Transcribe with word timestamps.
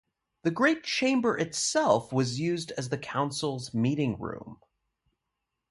The 0.41 0.49
Great 0.49 0.83
Chamber 0.83 1.37
itself 1.37 2.11
was 2.11 2.39
used 2.39 2.71
as 2.71 2.89
the 2.89 2.97
council's 2.97 3.71
meeting 3.71 4.19
room. 4.19 4.57